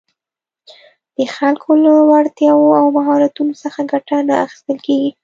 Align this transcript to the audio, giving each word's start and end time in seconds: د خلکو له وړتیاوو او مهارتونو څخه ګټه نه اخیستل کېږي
د 1.17 1.19
خلکو 1.35 1.69
له 1.83 1.93
وړتیاوو 2.09 2.77
او 2.79 2.85
مهارتونو 2.97 3.53
څخه 3.63 3.79
ګټه 3.91 4.15
نه 4.27 4.35
اخیستل 4.45 4.77
کېږي 4.87 5.11